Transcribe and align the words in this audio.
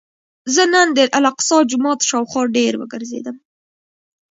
زه 0.53 0.63
نن 0.73 0.87
د 0.97 0.99
الاقصی 1.17 1.57
جومات 1.69 1.99
شاوخوا 2.09 2.43
ډېر 2.57 2.73
وګرځېدم. 2.77 3.35